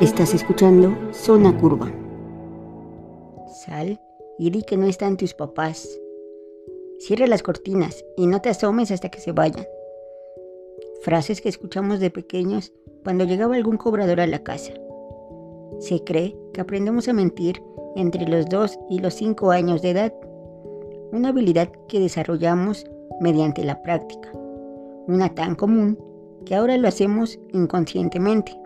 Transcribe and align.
Estás 0.00 0.34
escuchando 0.34 0.96
Zona 1.12 1.56
Curva. 1.58 1.92
Sal 3.64 4.00
y 4.38 4.50
di 4.50 4.62
que 4.62 4.76
no 4.76 4.86
están 4.86 5.16
tus 5.16 5.34
papás. 5.34 5.88
Cierra 6.98 7.26
las 7.26 7.42
cortinas 7.42 8.04
y 8.16 8.26
no 8.26 8.40
te 8.40 8.48
asomes 8.48 8.90
hasta 8.90 9.08
que 9.08 9.20
se 9.20 9.32
vayan. 9.32 9.66
Frases 11.02 11.40
que 11.40 11.48
escuchamos 11.48 12.00
de 12.00 12.10
pequeños 12.10 12.72
cuando 13.04 13.24
llegaba 13.24 13.56
algún 13.56 13.76
cobrador 13.76 14.20
a 14.20 14.26
la 14.26 14.42
casa. 14.42 14.72
Se 15.78 16.02
cree 16.04 16.36
que 16.52 16.60
aprendemos 16.60 17.08
a 17.08 17.12
mentir 17.12 17.62
entre 17.96 18.26
los 18.28 18.46
2 18.46 18.78
y 18.90 18.98
los 18.98 19.14
5 19.14 19.50
años 19.50 19.82
de 19.82 19.90
edad, 19.90 20.14
una 21.12 21.28
habilidad 21.28 21.70
que 21.88 22.00
desarrollamos 22.00 22.84
mediante 23.20 23.64
la 23.64 23.80
práctica, 23.82 24.32
una 25.06 25.34
tan 25.34 25.54
común 25.54 25.98
que 26.44 26.54
ahora 26.54 26.76
lo 26.76 26.88
hacemos 26.88 27.38
inconscientemente. 27.52 28.59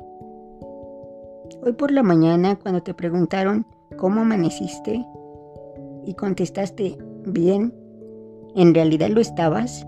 Hoy 1.63 1.73
por 1.73 1.91
la 1.91 2.03
mañana, 2.03 2.57
cuando 2.57 2.83
te 2.83 2.95
preguntaron 2.95 3.67
cómo 3.97 4.23
amaneciste 4.23 5.05
y 6.05 6.15
contestaste 6.15 6.99
bien, 7.27 7.73
¿en 8.55 8.75
realidad 8.75 9.09
lo 9.09 9.21
estabas? 9.21 9.87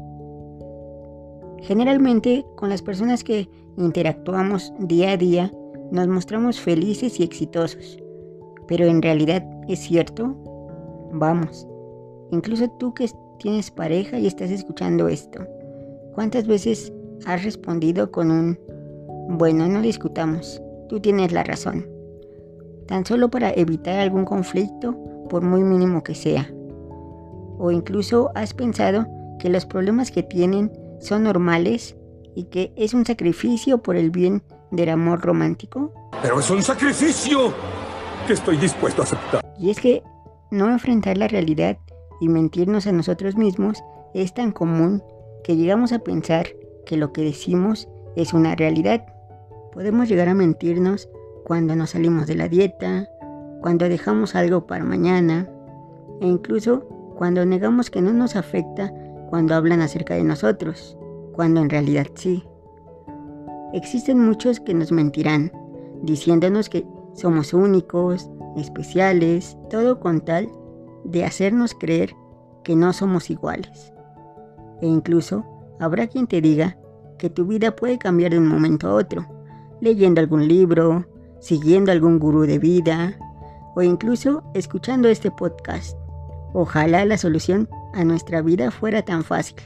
Generalmente, 1.62 2.44
con 2.56 2.68
las 2.68 2.82
personas 2.82 3.24
que 3.24 3.48
interactuamos 3.76 4.72
día 4.78 5.12
a 5.12 5.16
día, 5.16 5.52
nos 5.90 6.08
mostramos 6.08 6.60
felices 6.60 7.20
y 7.20 7.22
exitosos. 7.22 7.98
Pero 8.68 8.86
en 8.86 9.02
realidad, 9.02 9.44
¿es 9.68 9.80
cierto? 9.80 10.34
Vamos, 11.12 11.66
incluso 12.30 12.68
tú 12.78 12.94
que 12.94 13.08
tienes 13.38 13.70
pareja 13.70 14.18
y 14.18 14.26
estás 14.26 14.50
escuchando 14.50 15.08
esto, 15.08 15.40
¿cuántas 16.14 16.46
veces 16.46 16.92
has 17.26 17.44
respondido 17.44 18.10
con 18.10 18.30
un, 18.30 18.58
bueno, 19.28 19.68
no 19.68 19.82
discutamos, 19.82 20.62
tú 20.88 21.00
tienes 21.00 21.32
la 21.32 21.44
razón? 21.44 21.86
Tan 22.86 23.04
solo 23.04 23.30
para 23.30 23.50
evitar 23.50 23.98
algún 23.98 24.24
conflicto, 24.24 24.96
por 25.28 25.42
muy 25.42 25.62
mínimo 25.62 26.02
que 26.02 26.14
sea. 26.14 26.50
O 27.58 27.70
incluso 27.70 28.30
has 28.34 28.54
pensado 28.54 29.06
que 29.38 29.48
los 29.48 29.66
problemas 29.66 30.10
que 30.10 30.22
tienen 30.22 30.72
son 31.00 31.24
normales 31.24 31.96
y 32.34 32.44
que 32.44 32.72
es 32.76 32.94
un 32.94 33.04
sacrificio 33.04 33.82
por 33.82 33.96
el 33.96 34.10
bien 34.10 34.42
del 34.70 34.90
amor 34.90 35.20
romántico. 35.20 35.92
Pero 36.22 36.40
es 36.40 36.50
un 36.50 36.62
sacrificio 36.62 37.52
que 38.26 38.34
estoy 38.34 38.56
dispuesto 38.56 39.02
a 39.02 39.04
aceptar. 39.04 39.44
Y 39.58 39.70
es 39.70 39.80
que 39.80 40.02
no 40.50 40.70
enfrentar 40.70 41.16
la 41.16 41.28
realidad 41.28 41.78
y 42.20 42.28
mentirnos 42.28 42.86
a 42.86 42.92
nosotros 42.92 43.36
mismos 43.36 43.82
es 44.14 44.32
tan 44.34 44.52
común 44.52 45.02
que 45.44 45.56
llegamos 45.56 45.92
a 45.92 45.98
pensar 46.00 46.48
que 46.84 46.96
lo 46.96 47.12
que 47.12 47.22
decimos 47.22 47.88
es 48.16 48.32
una 48.32 48.54
realidad. 48.54 49.06
Podemos 49.76 50.08
llegar 50.08 50.30
a 50.30 50.34
mentirnos 50.34 51.06
cuando 51.44 51.76
nos 51.76 51.90
salimos 51.90 52.26
de 52.26 52.34
la 52.34 52.48
dieta, 52.48 53.10
cuando 53.60 53.86
dejamos 53.90 54.34
algo 54.34 54.66
para 54.66 54.82
mañana 54.82 55.50
e 56.22 56.26
incluso 56.26 56.80
cuando 57.18 57.44
negamos 57.44 57.90
que 57.90 58.00
no 58.00 58.14
nos 58.14 58.36
afecta 58.36 58.90
cuando 59.28 59.54
hablan 59.54 59.82
acerca 59.82 60.14
de 60.14 60.24
nosotros, 60.24 60.96
cuando 61.34 61.60
en 61.60 61.68
realidad 61.68 62.06
sí. 62.14 62.42
Existen 63.74 64.18
muchos 64.18 64.60
que 64.60 64.72
nos 64.72 64.92
mentirán, 64.92 65.52
diciéndonos 66.00 66.70
que 66.70 66.86
somos 67.12 67.52
únicos, 67.52 68.30
especiales, 68.56 69.58
todo 69.68 70.00
con 70.00 70.22
tal 70.22 70.50
de 71.04 71.26
hacernos 71.26 71.74
creer 71.74 72.16
que 72.64 72.76
no 72.76 72.94
somos 72.94 73.28
iguales. 73.28 73.92
E 74.80 74.86
incluso 74.86 75.44
habrá 75.80 76.06
quien 76.06 76.26
te 76.26 76.40
diga 76.40 76.78
que 77.18 77.28
tu 77.28 77.44
vida 77.44 77.76
puede 77.76 77.98
cambiar 77.98 78.30
de 78.30 78.38
un 78.38 78.48
momento 78.48 78.88
a 78.88 78.94
otro, 78.94 79.35
leyendo 79.80 80.20
algún 80.20 80.48
libro, 80.48 81.06
siguiendo 81.40 81.92
algún 81.92 82.18
gurú 82.18 82.42
de 82.42 82.58
vida 82.58 83.18
o 83.74 83.82
incluso 83.82 84.42
escuchando 84.54 85.08
este 85.08 85.30
podcast. 85.30 85.96
Ojalá 86.54 87.04
la 87.04 87.18
solución 87.18 87.68
a 87.94 88.04
nuestra 88.04 88.42
vida 88.42 88.70
fuera 88.70 89.02
tan 89.02 89.22
fácil. 89.24 89.56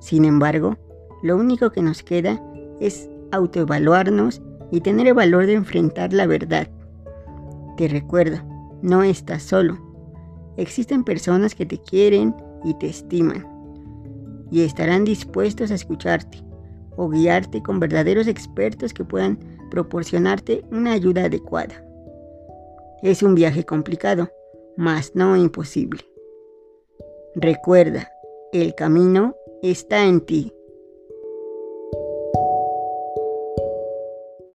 Sin 0.00 0.24
embargo, 0.24 0.76
lo 1.22 1.36
único 1.36 1.70
que 1.70 1.82
nos 1.82 2.02
queda 2.02 2.42
es 2.80 3.08
autoevaluarnos 3.32 4.42
y 4.70 4.80
tener 4.80 5.06
el 5.06 5.14
valor 5.14 5.46
de 5.46 5.54
enfrentar 5.54 6.12
la 6.12 6.26
verdad. 6.26 6.68
Te 7.76 7.88
recuerdo, 7.88 8.38
no 8.82 9.02
estás 9.02 9.42
solo. 9.42 9.78
Existen 10.56 11.04
personas 11.04 11.54
que 11.54 11.66
te 11.66 11.78
quieren 11.78 12.34
y 12.64 12.74
te 12.74 12.88
estiman 12.88 13.46
y 14.50 14.62
estarán 14.62 15.04
dispuestos 15.04 15.70
a 15.70 15.74
escucharte 15.74 16.43
o 16.96 17.08
guiarte 17.08 17.62
con 17.62 17.80
verdaderos 17.80 18.26
expertos 18.26 18.92
que 18.92 19.04
puedan 19.04 19.38
proporcionarte 19.70 20.64
una 20.70 20.92
ayuda 20.92 21.24
adecuada. 21.24 21.84
Es 23.02 23.22
un 23.22 23.34
viaje 23.34 23.64
complicado, 23.64 24.30
mas 24.76 25.12
no 25.14 25.36
imposible. 25.36 26.00
Recuerda, 27.34 28.08
el 28.52 28.74
camino 28.74 29.34
está 29.62 30.04
en 30.04 30.20
ti. 30.20 30.52